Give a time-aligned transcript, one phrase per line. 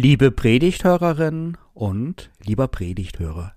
[0.00, 3.56] Liebe Predigthörerin und lieber Predigthörer,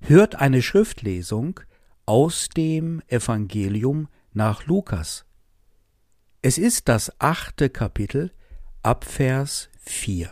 [0.00, 1.60] hört eine Schriftlesung
[2.06, 5.26] aus dem Evangelium nach Lukas.
[6.42, 8.32] Es ist das achte Kapitel
[8.82, 10.28] ab Vers 4.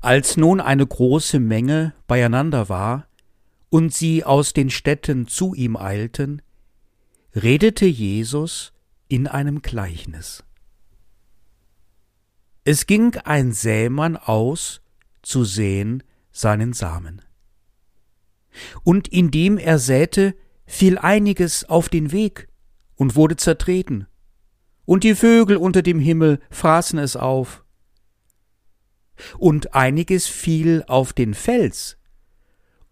[0.00, 3.08] Als nun eine große Menge beieinander war
[3.68, 6.40] und sie aus den Städten zu ihm eilten,
[7.34, 8.72] redete Jesus
[9.08, 10.44] in einem Gleichnis.
[12.66, 14.80] Es ging ein Sämann aus,
[15.20, 17.20] zu säen seinen Samen.
[18.84, 22.48] Und indem er säte, fiel einiges auf den Weg
[22.94, 24.06] und wurde zertreten,
[24.86, 27.64] und die Vögel unter dem Himmel fraßen es auf.
[29.38, 31.98] Und einiges fiel auf den Fels,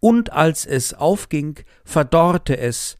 [0.00, 2.98] und als es aufging, verdorrte es,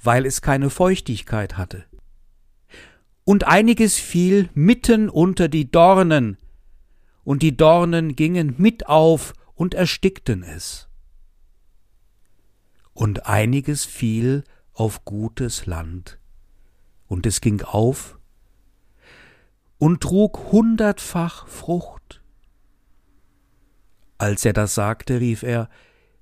[0.00, 1.86] weil es keine Feuchtigkeit hatte
[3.24, 6.36] und einiges fiel mitten unter die Dornen,
[7.24, 10.88] und die Dornen gingen mit auf und erstickten es.
[12.92, 16.18] Und einiges fiel auf gutes Land,
[17.06, 18.18] und es ging auf
[19.78, 22.22] und trug hundertfach Frucht.
[24.18, 25.68] Als er das sagte, rief er,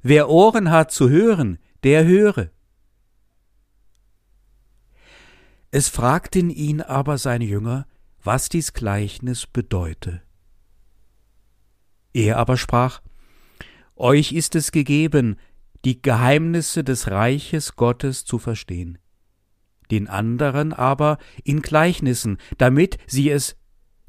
[0.03, 2.51] Wer Ohren hat zu hören, der höre.
[5.75, 7.87] Es fragten ihn aber seine Jünger,
[8.23, 10.21] was dies Gleichnis bedeute.
[12.13, 13.01] Er aber sprach,
[13.97, 15.37] Euch ist es gegeben,
[15.87, 18.99] die Geheimnisse des Reiches Gottes zu verstehen,
[19.91, 23.57] den anderen aber in Gleichnissen, damit sie es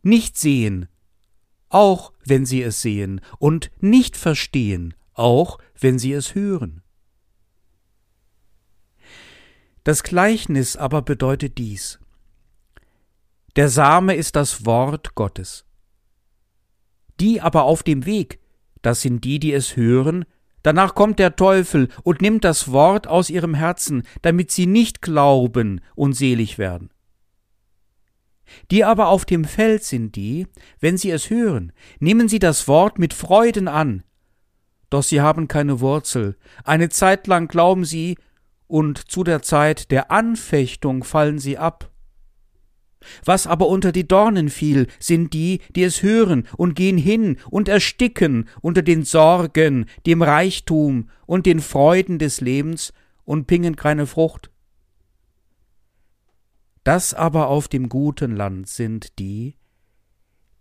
[0.01, 0.89] nicht sehen,
[1.69, 6.82] auch wenn sie es sehen, und nicht verstehen, auch wenn sie es hören.
[9.83, 11.99] Das Gleichnis aber bedeutet dies.
[13.55, 15.65] Der Same ist das Wort Gottes.
[17.19, 18.39] Die aber auf dem Weg,
[18.81, 20.25] das sind die, die es hören,
[20.63, 25.81] danach kommt der Teufel und nimmt das Wort aus ihrem Herzen, damit sie nicht glauben
[25.95, 26.89] und selig werden.
[28.71, 30.47] Die aber auf dem Feld sind die,
[30.79, 34.03] wenn sie es hören, nehmen sie das Wort mit Freuden an,
[34.89, 38.15] doch sie haben keine Wurzel, eine Zeit lang glauben sie,
[38.67, 41.91] und zu der Zeit der Anfechtung fallen sie ab.
[43.25, 47.67] Was aber unter die Dornen fiel, sind die, die es hören und gehen hin und
[47.67, 52.93] ersticken unter den Sorgen, dem Reichtum und den Freuden des Lebens
[53.25, 54.49] und pingen keine Frucht.
[56.83, 59.55] Das aber auf dem guten Land sind die,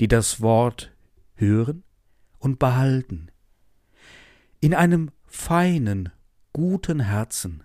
[0.01, 0.93] die das Wort
[1.35, 1.83] hören
[2.39, 3.31] und behalten,
[4.61, 6.11] in einem feinen,
[6.53, 7.65] guten Herzen,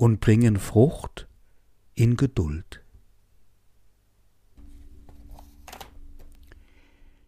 [0.00, 1.28] und bringen Frucht
[1.94, 2.82] in Geduld.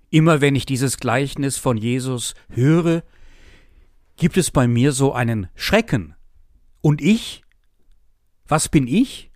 [0.09, 3.03] Immer wenn ich dieses Gleichnis von Jesus höre,
[4.17, 6.15] gibt es bei mir so einen Schrecken.
[6.81, 7.43] Und ich?
[8.49, 9.31] Was bin ich?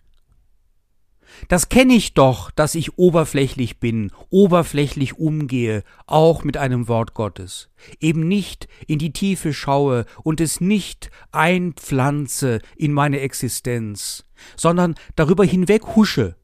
[1.48, 7.68] Das kenne ich doch, dass ich oberflächlich bin, oberflächlich umgehe, auch mit einem Wort Gottes,
[8.00, 14.24] eben nicht in die Tiefe schaue und es nicht einpflanze in meine Existenz,
[14.56, 16.36] sondern darüber hinweg husche.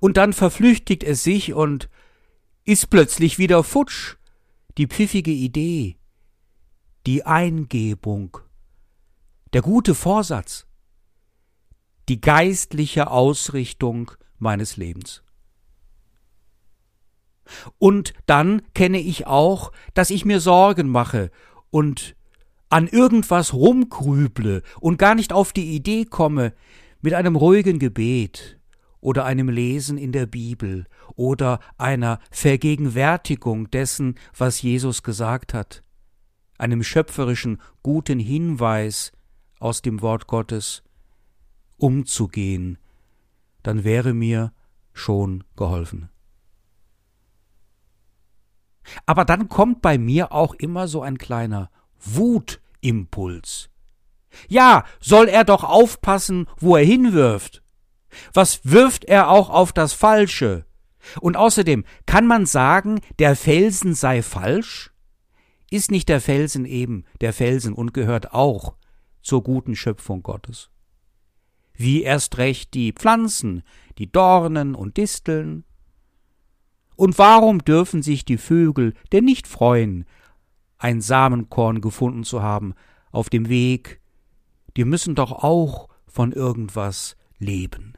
[0.00, 1.88] Und dann verflüchtigt es sich und
[2.64, 4.16] ist plötzlich wieder futsch,
[4.78, 5.96] die pfiffige Idee,
[7.06, 8.38] die Eingebung,
[9.52, 10.66] der gute Vorsatz
[12.08, 15.22] die geistliche Ausrichtung meines Lebens.
[17.78, 21.30] Und dann kenne ich auch, dass ich mir Sorgen mache
[21.70, 22.16] und
[22.68, 26.54] an irgendwas rumgrüble und gar nicht auf die Idee komme,
[27.02, 28.58] mit einem ruhigen Gebet
[29.00, 30.86] oder einem Lesen in der Bibel
[31.16, 35.82] oder einer Vergegenwärtigung dessen, was Jesus gesagt hat,
[36.56, 39.12] einem schöpferischen guten Hinweis
[39.58, 40.84] aus dem Wort Gottes,
[41.82, 42.78] umzugehen,
[43.62, 44.52] dann wäre mir
[44.92, 46.08] schon geholfen.
[49.06, 53.68] Aber dann kommt bei mir auch immer so ein kleiner Wutimpuls.
[54.48, 57.62] Ja, soll er doch aufpassen, wo er hinwirft.
[58.32, 60.66] Was wirft er auch auf das Falsche?
[61.20, 64.92] Und außerdem, kann man sagen, der Felsen sei falsch?
[65.70, 68.74] Ist nicht der Felsen eben der Felsen und gehört auch
[69.22, 70.71] zur guten Schöpfung Gottes?
[71.82, 73.62] Wie erst recht die Pflanzen,
[73.98, 75.64] die Dornen und Disteln?
[76.96, 80.04] Und warum dürfen sich die Vögel denn nicht freuen,
[80.78, 82.74] ein Samenkorn gefunden zu haben
[83.10, 84.00] auf dem Weg?
[84.76, 87.94] Die müssen doch auch von irgendwas leben.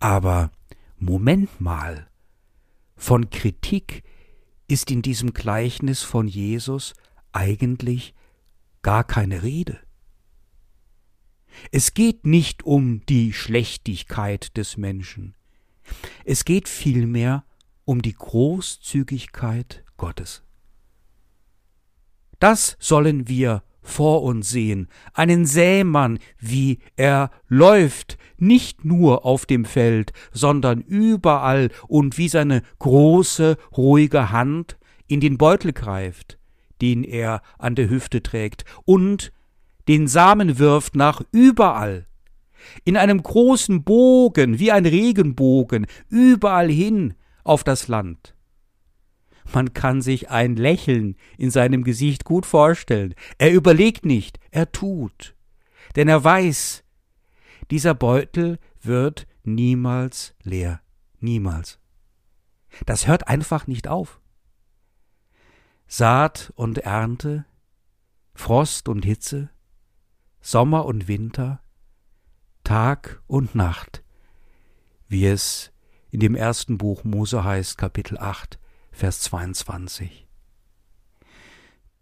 [0.00, 0.50] Aber
[0.98, 2.08] Moment mal,
[2.96, 4.02] von Kritik
[4.68, 6.94] ist in diesem Gleichnis von Jesus
[7.32, 8.14] eigentlich
[8.82, 9.78] gar keine Rede.
[11.70, 15.34] Es geht nicht um die Schlechtigkeit des Menschen,
[16.24, 17.44] es geht vielmehr
[17.84, 20.42] um die Großzügigkeit Gottes.
[22.38, 29.64] Das sollen wir vor uns sehen, einen Sämann, wie er läuft, nicht nur auf dem
[29.64, 31.70] Feld, sondern überall.
[31.88, 34.78] Und wie seine große, ruhige Hand
[35.08, 36.38] in den Beutel greift,
[36.80, 39.32] den er an der Hüfte trägt, und
[39.88, 42.06] den Samen wirft nach überall,
[42.84, 47.14] in einem großen Bogen, wie ein Regenbogen, überall hin
[47.44, 48.34] auf das Land.
[49.52, 53.14] Man kann sich ein Lächeln in seinem Gesicht gut vorstellen.
[53.38, 55.34] Er überlegt nicht, er tut.
[55.96, 56.84] Denn er weiß,
[57.70, 60.80] dieser Beutel wird niemals leer.
[61.20, 61.78] Niemals.
[62.86, 64.20] Das hört einfach nicht auf.
[65.86, 67.44] Saat und Ernte,
[68.34, 69.50] Frost und Hitze,
[70.44, 71.62] Sommer und Winter,
[72.64, 74.02] Tag und Nacht,
[75.06, 75.72] wie es
[76.10, 78.58] in dem ersten Buch Mose heißt, Kapitel 8,
[78.90, 80.26] Vers 22.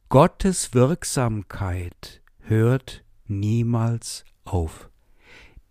[0.08, 4.90] Gottes Wirksamkeit hört niemals auf.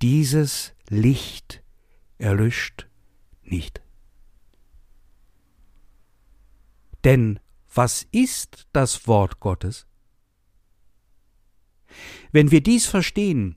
[0.04, 1.64] Dieses Licht
[2.20, 2.88] erlischt
[3.42, 3.82] nicht.
[7.04, 7.40] Denn
[7.74, 9.89] was ist das Wort Gottes?
[12.32, 13.56] Wenn wir dies verstehen,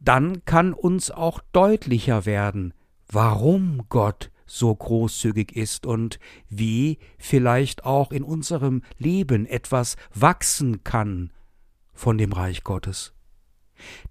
[0.00, 2.74] dann kann uns auch deutlicher werden,
[3.08, 6.18] warum Gott so großzügig ist und
[6.48, 11.30] wie vielleicht auch in unserem Leben etwas wachsen kann
[11.94, 13.12] von dem Reich Gottes.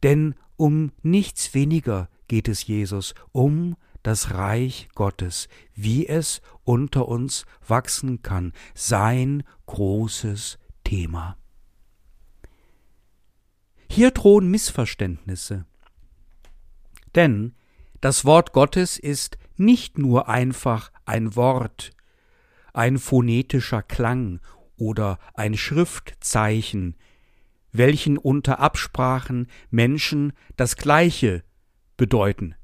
[0.04, 7.46] Denn um nichts weniger geht es Jesus, um das Reich Gottes, wie es unter uns
[7.68, 11.39] wachsen kann, sein großes Thema.
[13.92, 15.66] Hier drohen Missverständnisse.
[17.16, 17.56] Denn
[18.02, 21.92] das Wort Gottes ist nicht nur einfach ein Wort,
[22.72, 24.40] ein phonetischer Klang
[24.78, 26.96] oder ein Schriftzeichen,
[27.72, 31.44] welchen unter Absprachen Menschen das Gleiche
[31.98, 32.56] bedeuten.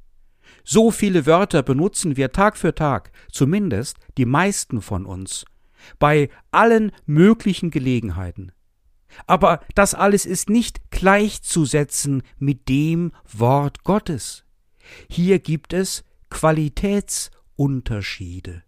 [0.64, 5.46] So viele Wörter benutzen wir Tag für Tag, zumindest die meisten von uns,
[6.00, 8.52] bei allen möglichen Gelegenheiten.
[9.28, 14.46] Aber das alles ist nicht gleichzusetzen mit dem Wort Gottes.
[15.10, 18.64] Hier gibt es Qualitätsunterschiede.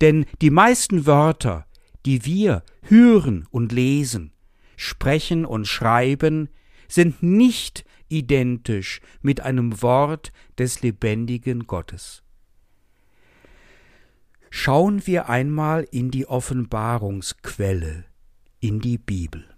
[0.00, 1.66] Denn die meisten Wörter,
[2.06, 4.32] die wir hören und lesen,
[4.76, 6.48] sprechen und schreiben,
[6.88, 12.22] sind nicht identisch mit einem Wort des lebendigen Gottes.
[14.50, 18.04] Schauen wir einmal in die Offenbarungsquelle,
[18.60, 19.53] in die Bibel.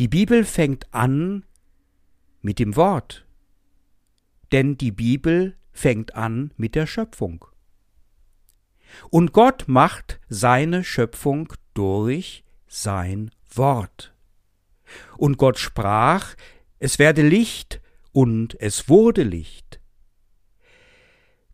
[0.00, 1.44] Die Bibel fängt an
[2.40, 3.26] mit dem Wort.
[4.50, 7.44] Denn die Bibel fängt an mit der Schöpfung.
[9.10, 14.14] Und Gott macht seine Schöpfung durch sein Wort.
[15.18, 16.34] Und Gott sprach,
[16.78, 19.82] es werde Licht, und es wurde Licht.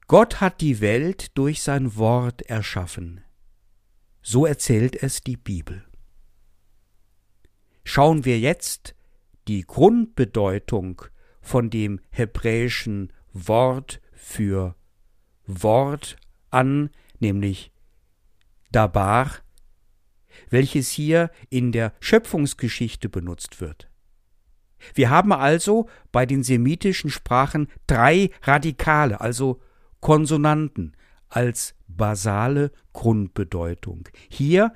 [0.06, 3.24] Gott hat die Welt durch sein Wort erschaffen.
[4.22, 5.84] So erzählt es die Bibel.
[7.88, 8.96] Schauen wir jetzt
[9.46, 11.02] die Grundbedeutung
[11.40, 14.74] von dem hebräischen Wort für
[15.46, 16.16] Wort
[16.50, 16.90] an,
[17.20, 17.70] nämlich
[18.72, 19.30] Dabar,
[20.50, 23.88] welches hier in der Schöpfungsgeschichte benutzt wird.
[24.92, 29.60] Wir haben also bei den semitischen Sprachen drei Radikale, also
[30.00, 30.96] Konsonanten,
[31.28, 34.08] als basale Grundbedeutung.
[34.28, 34.72] Hier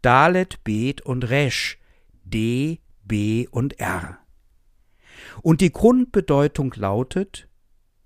[0.00, 1.78] Dalet, Bet und Resh,
[2.24, 4.18] D, B und R.
[5.42, 7.48] Und die Grundbedeutung lautet,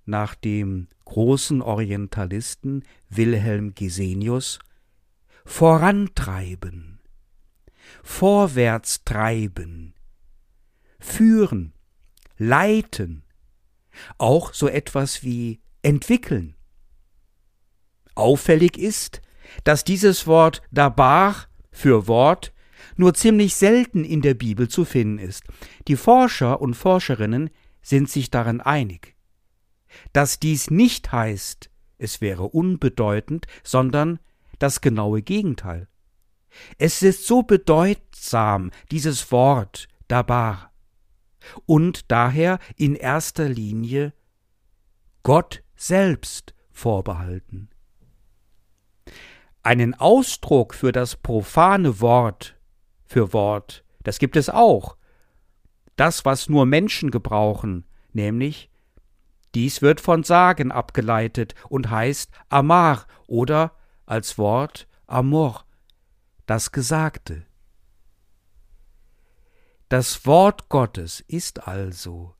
[0.05, 4.59] nach dem großen Orientalisten Wilhelm Gesenius,
[5.45, 6.99] vorantreiben,
[8.03, 9.93] vorwärts treiben,
[10.99, 11.73] führen,
[12.37, 13.23] leiten,
[14.17, 16.55] auch so etwas wie entwickeln.
[18.15, 19.21] Auffällig ist,
[19.63, 22.53] dass dieses Wort Dabar für Wort
[22.99, 25.45] nur ziemlich selten in der Bibel zu finden ist.
[25.87, 27.49] Die Forscher und Forscherinnen
[27.81, 29.15] sind sich darin einig.
[30.11, 34.19] Dass dies nicht heißt, es wäre unbedeutend, sondern
[34.59, 35.87] das genaue Gegenteil.
[36.77, 40.73] Es ist so bedeutsam, dieses Wort Dabar,
[41.65, 44.11] und daher in erster Linie
[45.23, 47.69] Gott selbst vorbehalten.
[49.63, 52.58] Einen Ausdruck für das profane Wort,
[53.09, 54.95] für Wort, das gibt es auch.
[55.95, 58.69] Das, was nur Menschen gebrauchen, nämlich
[59.55, 63.73] dies wird von Sagen abgeleitet und heißt Amar oder
[64.05, 65.65] als Wort Amor,
[66.45, 67.47] das Gesagte.
[69.89, 72.35] Das Wort Gottes ist also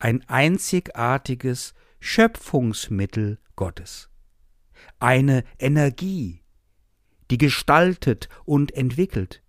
[0.00, 4.10] ein einzigartiges Schöpfungsmittel Gottes,
[4.98, 6.42] eine Energie,
[7.30, 9.40] die gestaltet und entwickelt.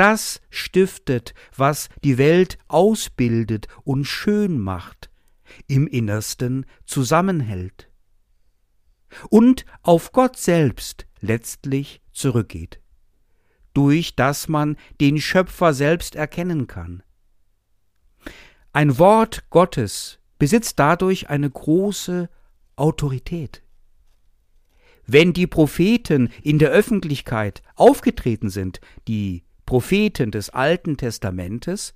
[0.00, 5.10] Das stiftet, was die Welt ausbildet und schön macht,
[5.66, 7.90] im Innersten zusammenhält
[9.28, 12.80] und auf Gott selbst letztlich zurückgeht,
[13.74, 17.02] durch das man den Schöpfer selbst erkennen kann.
[18.72, 22.30] Ein Wort Gottes besitzt dadurch eine große
[22.74, 23.62] Autorität.
[25.06, 31.94] Wenn die Propheten in der Öffentlichkeit aufgetreten sind, die Propheten des Alten Testamentes,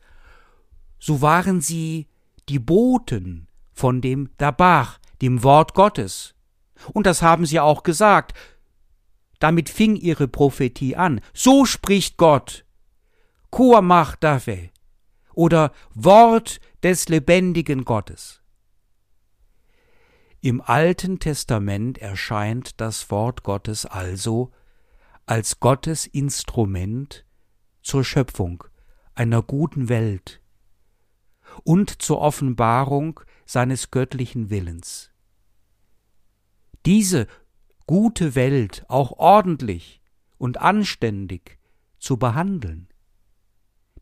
[1.01, 2.07] so waren sie
[2.49, 6.37] die Boten von dem Dabach, dem Wort Gottes.
[6.93, 8.39] Und das haben sie auch gesagt.
[9.41, 11.21] Damit fing ihre Prophetie an.
[11.33, 12.65] So spricht Gott.
[13.51, 14.71] Koamach Dave
[15.33, 18.41] oder Wort des lebendigen Gottes.
[20.41, 24.53] Im Alten Testament erscheint das Wort Gottes also
[25.27, 27.25] als Gottes Instrument
[27.85, 28.65] zur Schöpfung
[29.15, 30.41] einer guten Welt
[31.63, 35.11] und zur Offenbarung seines göttlichen Willens.
[36.85, 37.29] Diese
[37.87, 40.01] gute Welt auch ordentlich
[40.39, 41.59] und anständig
[41.99, 42.89] zu behandeln,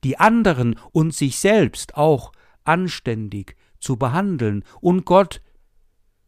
[0.02, 2.32] die anderen und sich selbst auch
[2.64, 5.42] anständig zu behandeln und Gott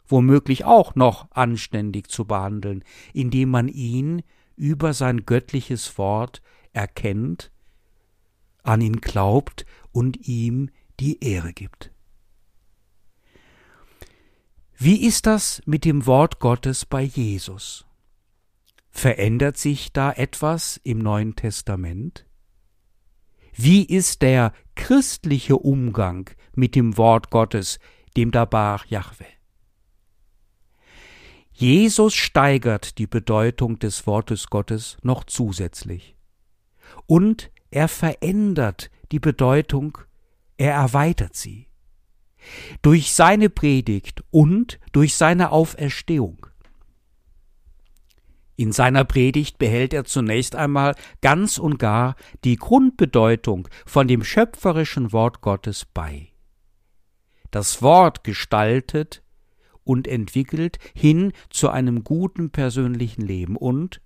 [0.07, 4.23] womöglich auch noch anständig zu behandeln, indem man ihn
[4.57, 6.43] über sein göttliches Wort
[6.75, 7.51] erkennt,
[8.63, 11.91] an ihn glaubt und ihm die Ehre gibt.
[14.77, 17.87] Wie ist das mit dem Wort Gottes bei Jesus?
[18.91, 22.27] Verändert sich da etwas im Neuen Testament?
[23.55, 27.79] Wie ist der christliche Umgang mit dem Wort Gottes,
[28.17, 29.27] dem Dabar Jahwe?
[31.53, 36.14] Jesus steigert die Bedeutung des Wortes Gottes noch zusätzlich.
[37.07, 39.99] Und er verändert die Bedeutung,
[40.57, 41.69] er erweitert sie.
[42.83, 46.47] Durch seine Predigt und durch seine Auferstehung.
[48.57, 55.13] In seiner Predigt behält er zunächst einmal ganz und gar die Grundbedeutung von dem schöpferischen
[55.13, 56.29] Wort Gottes bei.
[57.51, 59.23] Das Wort gestaltet
[59.83, 64.01] und entwickelt hin zu einem guten persönlichen Leben und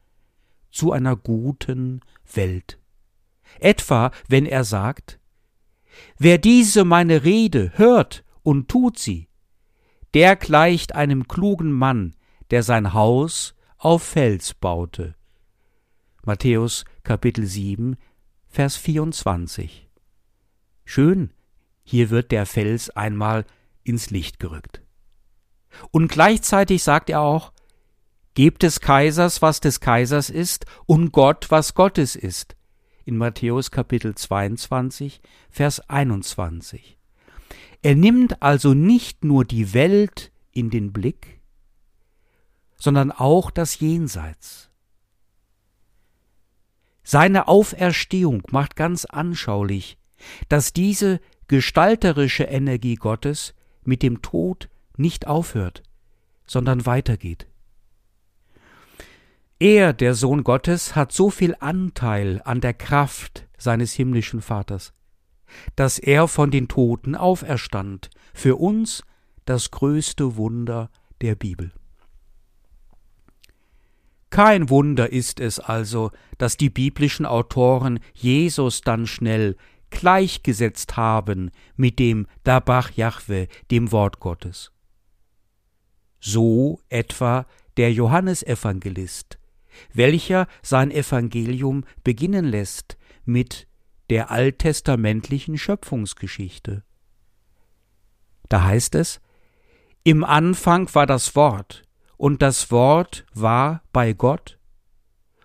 [0.71, 2.00] zu einer guten
[2.33, 2.77] Welt.
[3.60, 5.18] Etwa, wenn er sagt,
[6.16, 9.28] Wer diese meine Rede hört und tut sie,
[10.14, 12.14] der gleicht einem klugen Mann,
[12.50, 15.14] der sein Haus auf Fels baute.
[16.24, 17.96] Matthäus Kapitel 7,
[18.48, 19.88] Vers 24.
[20.84, 21.32] Schön,
[21.84, 23.44] hier wird der Fels einmal
[23.82, 24.82] ins Licht gerückt.
[25.90, 27.52] Und gleichzeitig sagt er auch,
[28.34, 32.57] Gebt des Kaisers, was des Kaisers ist, und Gott, was Gottes ist.
[33.08, 36.98] In Matthäus Kapitel 22, Vers 21.
[37.80, 41.40] Er nimmt also nicht nur die Welt in den Blick,
[42.76, 44.68] sondern auch das Jenseits.
[47.02, 49.96] Seine Auferstehung macht ganz anschaulich,
[50.50, 55.82] dass diese gestalterische Energie Gottes mit dem Tod nicht aufhört,
[56.46, 57.46] sondern weitergeht.
[59.58, 64.92] Er, der Sohn Gottes, hat so viel Anteil an der Kraft seines himmlischen Vaters,
[65.74, 69.02] dass er von den Toten auferstand, für uns
[69.46, 71.72] das größte Wunder der Bibel.
[74.30, 79.56] Kein Wunder ist es also, dass die biblischen Autoren Jesus dann schnell
[79.90, 84.70] gleichgesetzt haben mit dem Dabach Jahwe, dem Wort Gottes
[86.20, 87.46] so etwa
[87.76, 89.38] der Johannesevangelist,
[89.92, 93.66] welcher sein Evangelium beginnen lässt mit
[94.11, 96.82] der alttestamentlichen Schöpfungsgeschichte.
[98.49, 99.20] Da heißt es,
[100.04, 101.82] Im Anfang war das Wort,
[102.16, 104.58] und das Wort war bei Gott,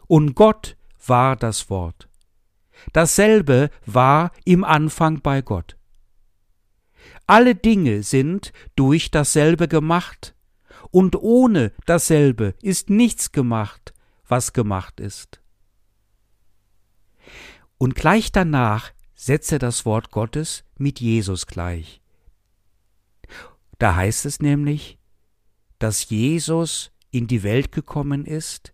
[0.08, 2.08] und Gott war das Wort.
[2.94, 5.78] Dasselbe war im Anfang bei Gott.
[7.28, 10.36] alle Dinge sind durch dasselbe gemacht,
[10.92, 13.93] und ohne dasselbe ist nichts gemacht,
[14.28, 15.42] was gemacht ist.
[17.78, 22.02] Und gleich danach setze das Wort Gottes mit Jesus gleich.
[23.80, 24.98] Da heißt es nämlich,
[25.80, 28.74] dass Jesus in die Welt gekommen ist,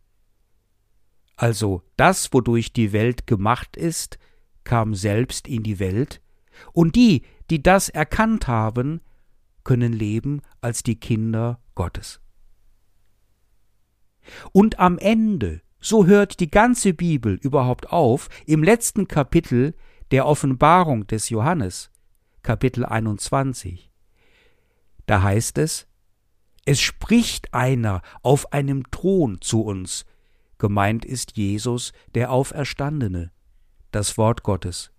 [1.36, 4.20] also das, wodurch die Welt gemacht ist,
[4.66, 6.22] kam selbst in die Welt,
[6.74, 9.02] und die, die das erkannt haben,
[9.64, 12.20] können leben als die Kinder Gottes.
[14.52, 19.74] Und am Ende, so hört die ganze Bibel überhaupt auf, im letzten Kapitel
[20.12, 21.92] der Offenbarung des Johannes,
[22.44, 23.92] Kapitel 21,
[25.06, 25.88] da heißt es,
[26.66, 30.06] es spricht einer auf einem Thron zu uns,
[30.58, 33.32] gemeint ist Jesus, der Auferstandene,
[33.92, 34.92] das Wort Gottes.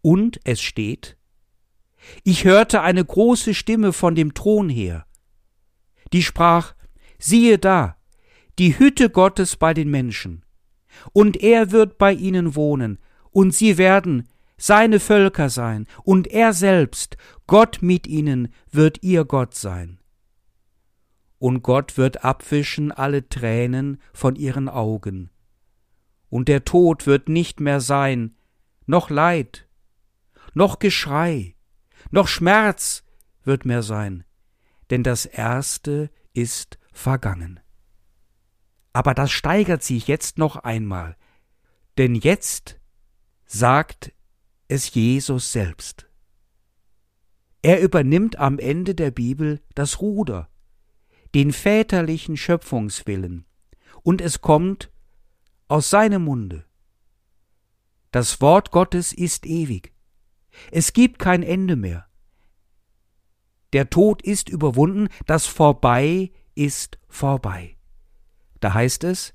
[0.00, 1.16] Und es steht,
[2.22, 5.06] ich hörte eine große Stimme von dem Thron her,
[6.12, 6.74] die sprach,
[7.18, 7.96] siehe da,
[8.58, 10.44] die Hütte Gottes bei den Menschen,
[11.12, 12.98] und er wird bei ihnen wohnen,
[13.30, 17.16] und sie werden seine Völker sein, und er selbst,
[17.46, 19.98] Gott mit ihnen, wird ihr Gott sein.
[21.38, 25.30] Und Gott wird abwischen alle Tränen von ihren Augen,
[26.30, 28.34] und der Tod wird nicht mehr sein,
[28.86, 29.68] noch Leid,
[30.52, 31.54] noch Geschrei,
[32.10, 33.04] noch Schmerz
[33.44, 34.24] wird mehr sein,
[34.90, 37.60] denn das Erste ist vergangen.
[38.92, 41.16] Aber das steigert sich jetzt noch einmal,
[41.98, 42.80] denn jetzt
[43.44, 44.12] sagt
[44.68, 46.08] es Jesus selbst.
[47.62, 50.48] Er übernimmt am Ende der Bibel das Ruder,
[51.34, 53.46] den väterlichen Schöpfungswillen,
[54.02, 54.92] und es kommt
[55.66, 56.64] aus seinem Munde.
[58.10, 59.92] Das Wort Gottes ist ewig.
[60.70, 62.06] Es gibt kein Ende mehr.
[63.72, 67.76] Der Tod ist überwunden, das Vorbei ist vorbei.
[68.60, 69.34] Da heißt es,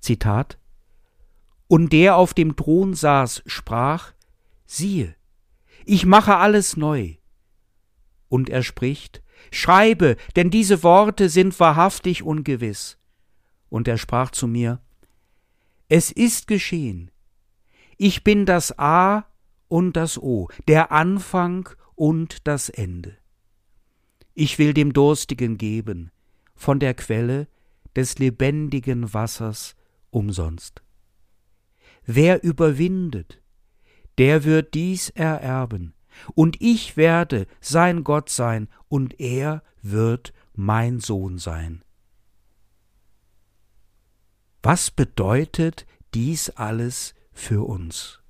[0.00, 0.58] Zitat,
[1.66, 4.12] Und der auf dem Thron saß, sprach,
[4.66, 5.14] siehe,
[5.84, 7.14] ich mache alles neu.
[8.28, 12.98] Und er spricht, Schreibe, denn diese Worte sind wahrhaftig ungewiss.
[13.68, 14.80] Und er sprach zu mir,
[15.88, 17.10] Es ist geschehen.
[17.96, 19.26] Ich bin das A
[19.68, 23.16] und das O, der Anfang und das Ende.
[24.34, 26.10] Ich will dem Durstigen geben
[26.54, 27.48] von der Quelle
[27.96, 29.76] des lebendigen Wassers
[30.10, 30.82] umsonst.
[32.04, 33.42] Wer überwindet,
[34.18, 35.94] der wird dies ererben,
[36.34, 41.84] und ich werde sein Gott sein, und er wird mein Sohn sein.
[44.62, 48.20] Was bedeutet dies alles für uns?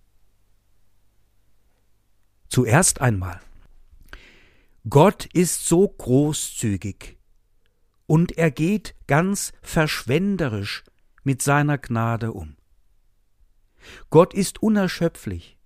[2.48, 3.40] Zuerst einmal.
[4.88, 7.18] Gott ist so großzügig
[8.06, 10.84] und er geht ganz verschwenderisch
[11.22, 12.56] mit seiner Gnade um.
[14.10, 15.58] Gott ist unerschöpflich.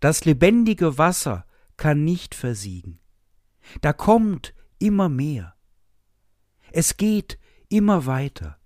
[0.00, 3.00] Das lebendige Wasser kann nicht versiegen.
[3.80, 5.54] Da kommt immer mehr.
[6.70, 8.58] Es geht immer weiter.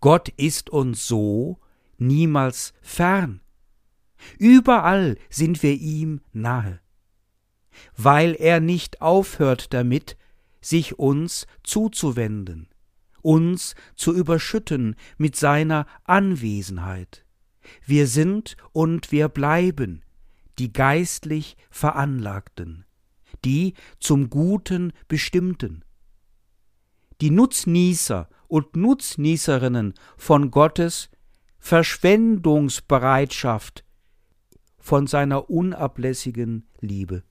[0.00, 1.60] Gott ist uns so
[1.98, 3.40] niemals fern.
[4.38, 6.80] Überall sind wir ihm nahe,
[7.96, 10.16] weil er nicht aufhört damit,
[10.62, 12.68] sich uns zuzuwenden,
[13.20, 17.26] uns zu überschütten mit seiner Anwesenheit.
[17.84, 20.02] Wir sind und wir bleiben
[20.58, 22.84] die geistlich Veranlagten,
[23.44, 25.84] die zum Guten bestimmten.
[27.20, 31.10] Die Nutznießer und Nutznießerinnen von Gottes
[31.58, 33.84] Verschwendungsbereitschaft
[34.78, 37.22] von seiner unablässigen Liebe,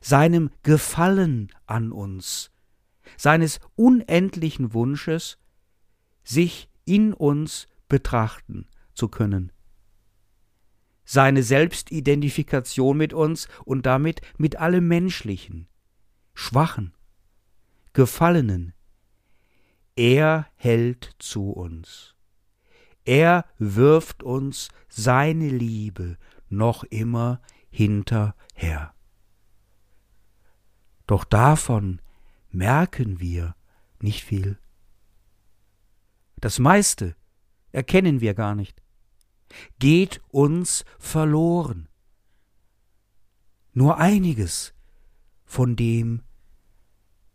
[0.00, 2.50] seinem Gefallen an uns,
[3.16, 5.38] seines unendlichen Wunsches,
[6.24, 9.52] sich in uns betrachten zu können.
[11.04, 15.68] Seine Selbstidentifikation mit uns und damit mit allem Menschlichen,
[16.32, 16.94] Schwachen,
[17.92, 18.72] Gefallenen.
[19.96, 22.14] Er hält zu uns.
[23.04, 26.16] Er wirft uns seine Liebe
[26.48, 28.94] noch immer hinterher.
[31.06, 32.00] Doch davon
[32.50, 33.54] merken wir
[34.00, 34.58] nicht viel.
[36.36, 37.16] Das meiste
[37.72, 38.82] erkennen wir gar nicht,
[39.78, 41.88] geht uns verloren.
[43.72, 44.74] Nur einiges
[45.44, 46.22] von dem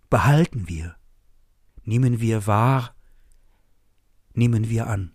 [0.10, 0.96] behalten wir,
[1.84, 2.96] nehmen wir wahr,
[4.34, 5.12] nehmen wir an.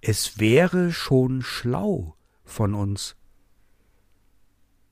[0.00, 3.16] Es wäre schon schlau von uns,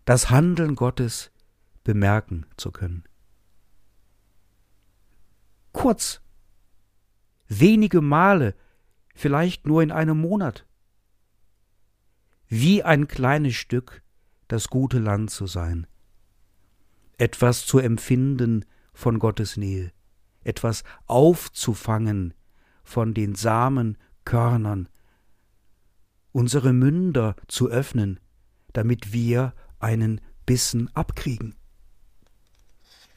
[0.09, 1.31] das Handeln Gottes
[1.85, 3.05] bemerken zu können.
[5.73, 6.23] Kurz,
[7.47, 8.55] wenige Male,
[9.15, 10.67] vielleicht nur in einem Monat.
[12.47, 14.03] Wie ein kleines Stück
[14.47, 15.87] das gute Land zu sein,
[17.19, 19.93] etwas zu empfinden von Gottes Nähe,
[20.43, 22.33] etwas aufzufangen
[22.83, 24.89] von den Samenkörnern,
[26.33, 28.19] unsere Münder zu öffnen,
[28.73, 31.55] damit wir einen Bissen abkriegen,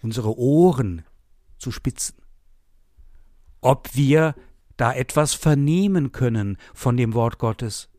[0.02, 1.04] unsere Ohren
[1.58, 2.16] zu spitzen,
[3.62, 4.36] ob wir
[4.78, 7.90] da etwas vernehmen können von dem Wort Gottes,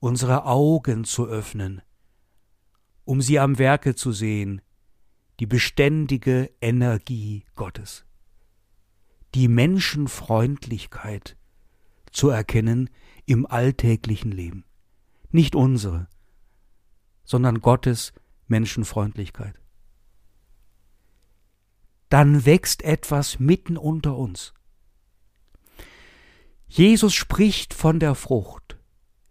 [0.00, 1.82] unsere Augen zu öffnen,
[3.04, 4.62] um sie am Werke zu sehen,
[5.40, 8.04] die beständige Energie Gottes,
[9.34, 11.36] die Menschenfreundlichkeit
[12.10, 12.90] zu erkennen
[13.26, 14.64] im alltäglichen Leben.
[15.30, 16.08] Nicht unsere,
[17.28, 18.14] sondern Gottes
[18.46, 19.54] Menschenfreundlichkeit.
[22.08, 24.54] Dann wächst etwas mitten unter uns.
[26.66, 28.78] Jesus spricht von der Frucht,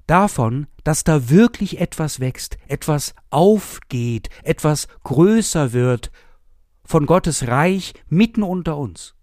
[0.05, 6.12] davon, dass da wirklich etwas wächst, etwas aufgeht, etwas größer wird,
[6.83, 9.15] von Gottes Reich mitten unter uns.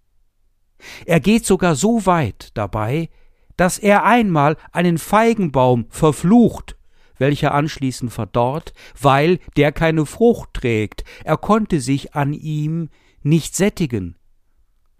[1.07, 3.09] Er geht sogar so weit dabei,
[3.57, 6.74] dass er einmal einen Feigenbaum verflucht,
[7.19, 12.89] welcher anschließend verdorrt, weil der keine Frucht trägt, er konnte sich an ihm
[13.23, 14.17] nicht sättigen.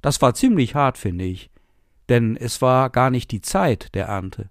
[0.03, 1.51] Das war ziemlich hart, finde ich,
[2.09, 4.51] denn es war gar nicht die Zeit der Ernte.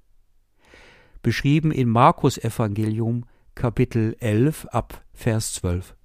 [1.21, 5.95] Beschrieben in Markus Evangelium Kapitel 11 ab Vers 12.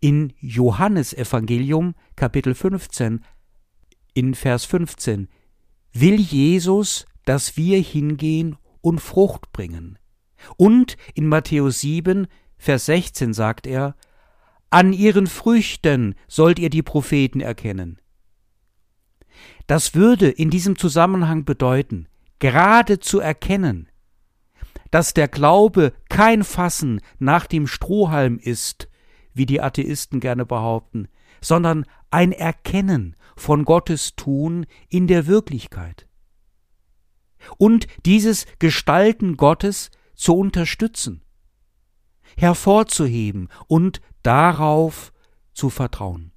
[0.00, 3.24] In Johannes Evangelium Kapitel 15
[4.14, 5.28] in Vers 15
[5.92, 9.98] will Jesus, dass wir hingehen und Frucht bringen.
[10.56, 13.96] Und in Matthäus 7, Vers 16 sagt er,
[14.70, 18.00] An ihren Früchten sollt ihr die Propheten erkennen.
[19.66, 23.88] Das würde in diesem Zusammenhang bedeuten, gerade zu erkennen,
[24.90, 28.88] dass der Glaube kein Fassen nach dem Strohhalm ist,
[29.34, 31.08] wie die Atheisten gerne behaupten,
[31.40, 36.07] sondern ein Erkennen von Gottes Tun in der Wirklichkeit.
[37.56, 41.22] Und dieses Gestalten Gottes zu unterstützen,
[42.36, 45.12] hervorzuheben und darauf
[45.54, 46.32] zu vertrauen.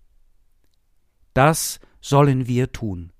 [1.33, 3.13] Das sollen wir tun.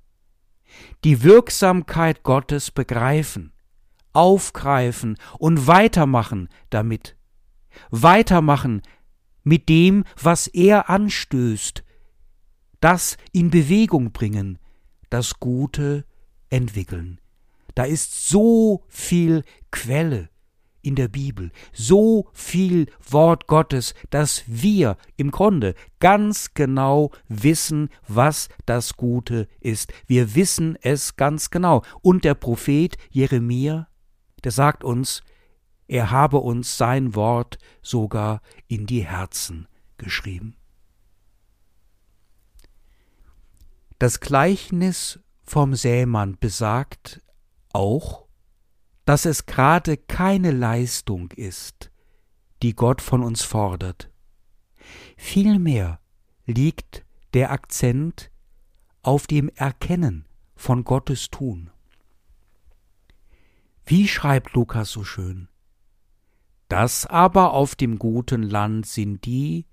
[1.04, 3.54] Die Wirksamkeit Gottes begreifen,
[4.14, 7.16] aufgreifen und weitermachen damit.
[7.90, 8.82] Weitermachen
[9.44, 11.84] mit dem, was er anstößt,
[12.80, 14.60] das in Bewegung bringen,
[15.10, 16.06] das Gute
[16.50, 17.20] entwickeln.
[17.76, 20.30] Da ist so viel Quelle
[20.82, 28.50] in der Bibel, so viel Wort Gottes, dass wir im Grunde ganz genau wissen, was
[28.66, 29.94] das Gute ist.
[30.08, 31.84] Wir wissen es ganz genau.
[32.02, 33.88] Und der Prophet Jeremia,
[34.44, 35.22] der sagt uns,
[35.88, 40.56] er habe uns sein Wort sogar in die Herzen geschrieben.
[44.00, 47.22] Das Gleichnis vom Sämann besagt
[47.74, 48.26] auch,
[49.06, 51.92] dass es gerade keine Leistung ist,
[52.62, 54.10] die Gott von uns fordert.
[55.18, 56.00] Vielmehr
[56.46, 58.32] liegt der Akzent
[59.04, 61.72] auf dem Erkennen von Gottes Tun.
[63.86, 65.48] Wie schreibt Lukas so schön?
[66.68, 69.66] Das aber auf dem guten Land sind die,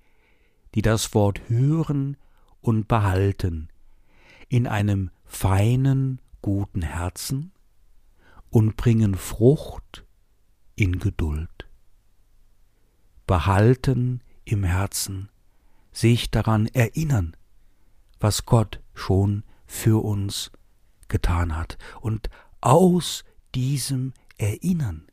[0.75, 2.17] die das Wort hören
[2.61, 3.69] und behalten,
[4.49, 7.53] in einem feinen, guten Herzen
[8.51, 10.05] und bringen Frucht
[10.75, 11.69] in Geduld.
[13.27, 15.29] Behalten im Herzen,
[15.93, 17.37] sich daran erinnern,
[18.21, 20.51] was Gott schon für uns
[21.09, 21.77] getan hat.
[22.01, 22.31] Und
[22.61, 25.09] aus diesem Erinnern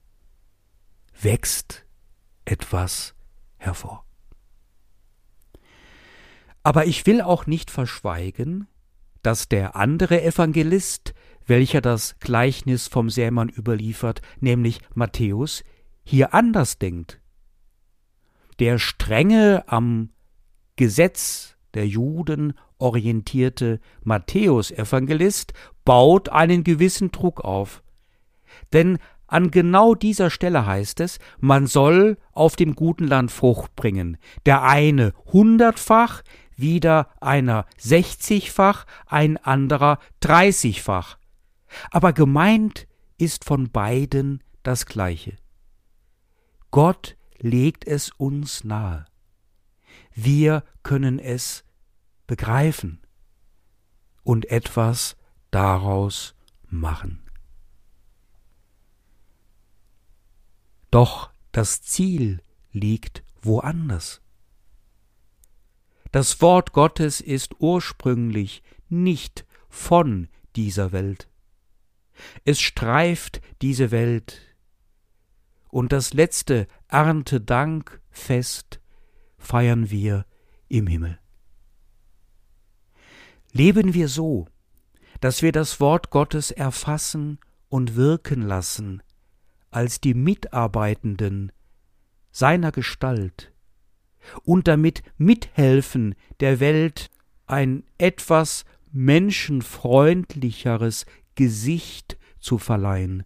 [1.21, 1.85] wächst
[2.45, 3.15] etwas
[3.57, 4.05] hervor.
[6.63, 8.67] Aber ich will auch nicht verschweigen,
[9.21, 11.14] dass der andere Evangelist,
[11.45, 15.63] welcher das Gleichnis vom Sämann überliefert, nämlich Matthäus,
[16.03, 17.19] hier anders denkt.
[18.59, 20.09] Der strenge am
[20.75, 25.53] Gesetz der Juden orientierte Matthäus-Evangelist
[25.83, 27.83] baut einen gewissen Druck auf.
[28.73, 34.17] Denn an genau dieser Stelle heißt es, man soll auf dem guten Land Frucht bringen.
[34.45, 36.21] Der eine hundertfach,
[36.55, 41.17] wieder einer sechzigfach, ein anderer dreißigfach.
[41.91, 45.37] Aber gemeint ist von beiden das Gleiche.
[46.71, 49.05] Gott legt es uns nahe.
[50.13, 51.63] Wir können es
[52.27, 53.01] begreifen
[54.23, 55.15] und etwas
[55.51, 56.35] daraus
[56.67, 57.21] machen.
[60.91, 64.21] Doch das Ziel liegt woanders.
[66.11, 71.29] Das Wort Gottes ist ursprünglich nicht von dieser Welt.
[72.43, 74.41] Es streift diese Welt,
[75.69, 78.79] und das letzte Erntedankfest
[79.37, 80.25] feiern wir
[80.69, 81.19] im Himmel.
[83.51, 84.47] Leben wir so,
[85.19, 89.01] dass wir das Wort Gottes erfassen und wirken lassen
[89.69, 91.51] als die Mitarbeitenden
[92.31, 93.51] seiner Gestalt
[94.43, 97.09] und damit mithelfen, der Welt
[97.45, 103.23] ein etwas menschenfreundlicheres Gesicht zu verleihen,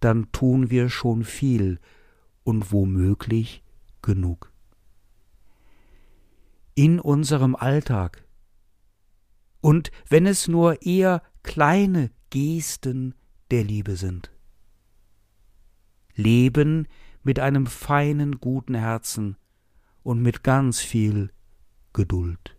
[0.00, 1.78] dann tun wir schon viel
[2.42, 3.62] und womöglich
[4.02, 4.50] genug.
[6.74, 8.24] In unserem Alltag
[9.60, 13.14] und wenn es nur eher kleine Gesten
[13.50, 14.30] der Liebe sind.
[16.14, 16.86] Leben
[17.22, 19.36] mit einem feinen, guten Herzen
[20.02, 21.30] und mit ganz viel
[21.92, 22.56] Geduld.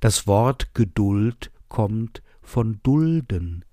[0.00, 3.64] Das Wort Geduld kommt von dulden.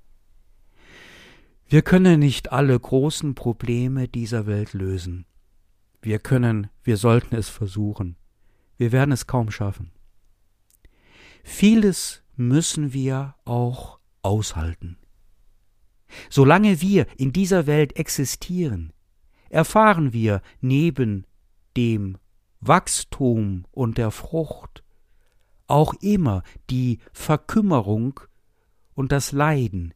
[1.68, 5.26] Wir können nicht alle großen Probleme dieser Welt lösen.
[6.02, 8.16] Wir können, wir sollten es versuchen.
[8.78, 9.92] Wir werden es kaum schaffen.
[11.44, 14.98] Vieles müssen wir auch aushalten.
[16.30, 18.94] Solange wir in dieser Welt existieren,
[19.50, 21.28] erfahren wir neben
[21.76, 22.18] dem
[22.62, 24.84] Wachstum und der Frucht
[25.70, 28.20] auch immer die Verkümmerung
[28.94, 29.94] und das Leiden,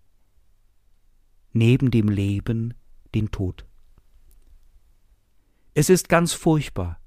[1.52, 2.74] neben dem Leben
[3.14, 3.66] den Tod.
[5.74, 7.00] Es ist ganz furchtbar,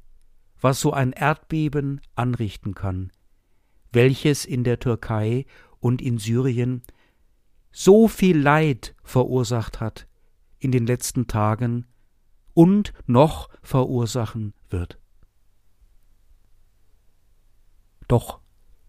[0.61, 3.13] was so ein Erdbeben anrichten kann,
[3.93, 5.47] welches in der Türkei
[5.81, 6.83] und in Syrien
[7.71, 10.09] so viel Leid verursacht hat
[10.59, 11.87] in den letzten Tagen
[12.55, 14.99] und noch verursachen wird.
[18.09, 18.41] Doch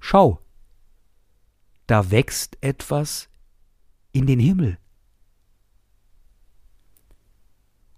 [0.07, 0.39] schau,
[1.85, 3.29] da wächst etwas
[4.13, 4.77] in den Himmel.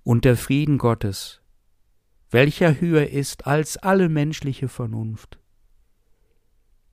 [0.04, 1.42] Und der Frieden Gottes,
[2.32, 5.38] welcher höher ist als alle menschliche Vernunft,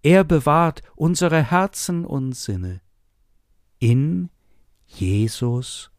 [0.02, 2.83] er bewahrt unsere Herzen und Sinne
[3.79, 4.29] in
[4.87, 5.90] Jesus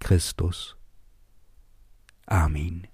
[0.00, 0.76] Christus.
[2.26, 2.86] Amen.